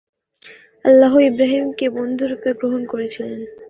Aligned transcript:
আল্লাহ 0.85 1.13
ইবরাহীমকে 1.29 1.85
বন্ধুরূপে 1.97 2.49
গ্রহণ 2.59 2.81
করেছেন। 2.91 3.29